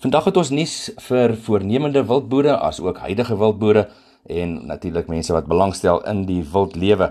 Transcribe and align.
Vandag 0.00 0.30
het 0.30 0.38
ons 0.40 0.48
nuus 0.48 0.74
vir 1.04 1.34
voornemende 1.44 2.00
wildboere 2.08 2.54
as 2.56 2.78
ook 2.80 3.02
huidige 3.04 3.34
wildboere 3.36 3.82
en 4.32 4.54
natuurlik 4.70 5.10
mense 5.12 5.34
wat 5.36 5.48
belangstel 5.50 5.98
in 6.08 6.22
die 6.24 6.40
wildlewe. 6.52 7.10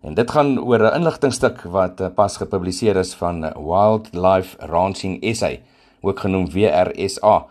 En 0.00 0.16
dit 0.16 0.30
gaan 0.30 0.54
oor 0.56 0.80
'n 0.80 0.94
inligtingstuk 0.96 1.60
wat 1.74 2.00
eh, 2.00 2.08
pas 2.08 2.36
gepubliseer 2.36 2.96
is 2.96 3.12
van 3.14 3.44
Wildlife 3.52 4.56
Ranching 4.66 5.20
SA, 5.36 5.50
ook 6.00 6.20
genoem 6.20 6.48
WRSA, 6.48 7.46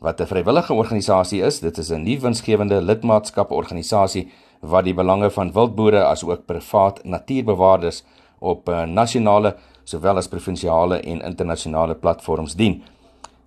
wat 0.00 0.20
'n 0.20 0.26
vrywillige 0.26 0.72
organisasie 0.72 1.42
is. 1.42 1.60
Dit 1.60 1.78
is 1.78 1.90
'n 1.90 2.02
nie-winsgewende 2.02 2.80
lidmaatskaporganisasie 2.80 4.32
wat 4.60 4.84
die 4.84 4.94
belange 4.94 5.30
van 5.30 5.52
wildboere 5.52 6.04
as 6.04 6.24
ook 6.24 6.46
privaat 6.46 7.04
natuurbewaarders 7.04 8.02
op 8.38 8.68
eh, 8.68 8.84
nasionale 8.84 9.56
sowel 9.84 10.16
as 10.16 10.28
provinsiale 10.28 11.00
en 11.00 11.20
internasionale 11.20 11.94
platforms 11.94 12.54
dien. 12.54 12.82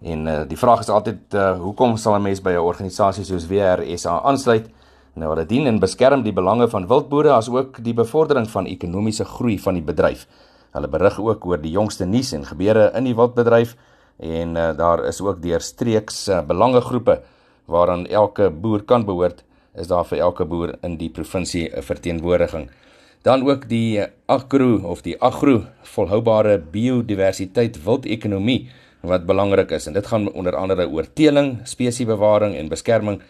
En 0.05 0.27
uh, 0.29 0.41
die 0.45 0.57
vraag 0.57 0.83
is 0.83 0.89
altyd 0.93 1.33
uh, 1.33 1.55
hoekom 1.57 1.95
sal 1.97 2.19
'n 2.19 2.21
mens 2.21 2.41
by 2.41 2.53
'n 2.53 2.61
organisasie 2.61 3.25
soos 3.25 3.47
WRSA 3.49 4.21
aansluit? 4.21 4.69
Nou 5.15 5.29
hulle 5.31 5.45
dien 5.45 5.65
en 5.65 5.79
beskerm 5.79 6.21
die 6.23 6.33
belange 6.33 6.67
van 6.69 6.87
wildboere 6.87 7.31
as 7.33 7.49
ook 7.49 7.81
die 7.83 7.93
bevordering 7.93 8.49
van 8.49 8.65
ekonomiese 8.65 9.25
groei 9.25 9.57
van 9.59 9.73
die 9.73 9.83
bedryf. 9.83 10.27
Hulle 10.75 10.87
berig 10.87 11.19
ook 11.19 11.45
oor 11.45 11.57
die 11.57 11.71
jongste 11.71 12.05
nuus 12.05 12.33
en 12.33 12.45
gebeure 12.45 12.91
in 12.93 13.03
die 13.03 13.15
wildbedryf 13.15 13.75
en 14.19 14.55
uh, 14.55 14.77
daar 14.77 15.05
is 15.05 15.21
ook 15.21 15.41
deurstreeks 15.41 16.27
uh, 16.27 16.41
belangegroepe 16.41 17.21
waaraan 17.65 18.05
elke 18.07 18.49
boer 18.49 18.83
kan 18.83 19.05
behoort 19.05 19.43
is 19.73 19.87
daar 19.87 20.05
vir 20.05 20.19
elke 20.19 20.45
boer 20.45 20.75
in 20.83 20.97
die 20.97 21.09
provinsie 21.09 21.69
'n 21.71 21.81
verteenwoordiging. 21.81 22.69
Dan 23.23 23.49
ook 23.49 23.69
die 23.69 24.05
agro 24.25 24.79
of 24.83 25.01
die 25.01 25.21
agro 25.21 25.63
volhoubare 25.81 26.59
biodiversiteit 26.59 27.83
wildekonomie 27.83 28.69
wat 29.07 29.25
belangrik 29.25 29.71
is 29.71 29.87
en 29.87 29.93
dit 29.93 30.07
gaan 30.07 30.31
onder 30.31 30.55
andere 30.55 30.87
oor 30.89 31.07
teeling, 31.13 31.59
spesiebewaring 31.63 32.55
en 32.55 32.69
beskerming 32.69 33.21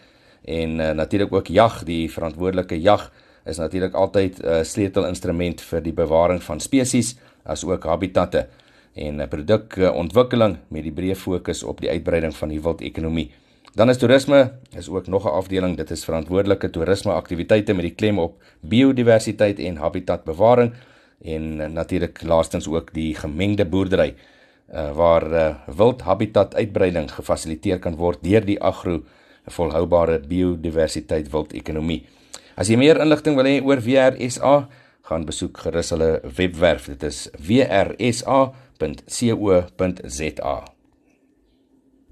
en 0.44 0.80
uh, 0.80 0.90
natuurlik 0.90 1.32
ook 1.32 1.46
jag, 1.46 1.82
die 1.84 2.10
verantwoordelike 2.12 2.80
jag 2.80 3.10
is 3.44 3.56
natuurlik 3.56 3.94
altyd 3.94 4.38
'n 4.38 4.46
uh, 4.46 4.62
sleutelinstrument 4.62 5.60
vir 5.60 5.82
die 5.82 5.92
bewaring 5.92 6.42
van 6.42 6.60
spesies 6.60 7.16
as 7.44 7.64
ook 7.64 7.84
habitatte 7.84 8.46
en 8.94 9.20
uh, 9.20 9.26
produkontwikkeling 9.26 10.56
met 10.68 10.82
die 10.82 10.92
breë 10.92 11.14
fokus 11.14 11.62
op 11.62 11.80
die 11.80 11.90
uitbreiding 11.90 12.36
van 12.36 12.48
die 12.48 12.60
wildekonomie. 12.60 13.30
Dan 13.74 13.88
is 13.88 13.98
toerisme 13.98 14.52
is 14.76 14.88
ook 14.88 15.06
nog 15.06 15.24
'n 15.24 15.36
afdeling, 15.36 15.76
dit 15.76 15.90
is 15.90 16.04
verantwoordelike 16.04 16.70
toerisme 16.70 17.12
aktiwiteite 17.12 17.74
met 17.74 17.82
die 17.82 17.94
klem 17.94 18.18
op 18.18 18.42
biodiversiteit 18.60 19.58
en 19.58 19.76
habitatbewaring 19.76 20.72
en 21.22 21.60
uh, 21.60 21.66
natuurlik 21.66 22.22
laastens 22.22 22.68
ook 22.68 22.94
die 22.94 23.14
gemengde 23.14 23.64
boerdery 23.64 24.14
uh, 24.72 24.92
waar 24.96 25.26
uh, 25.32 25.54
wildhabitat 25.66 26.54
uitbreiding 26.54 27.10
gefasiliteer 27.12 27.78
kan 27.82 27.96
word 27.96 28.18
deur 28.24 28.44
die 28.46 28.62
agro 28.62 29.02
volhoubare 29.56 30.18
biodiversiteit 30.26 31.30
wildekonomie. 31.30 32.06
As 32.56 32.68
jy 32.70 32.76
meer 32.80 33.00
inligting 33.02 33.36
wil 33.38 33.46
hê 33.46 33.60
oor 33.62 33.80
WRSA, 33.84 34.68
gaan 35.06 35.26
besoek 35.28 35.58
gerus 35.66 35.90
hulle 35.94 36.20
webwerf. 36.38 36.86
Dit 36.90 37.02
is 37.06 37.18
wrsa.co.za. 37.38 38.56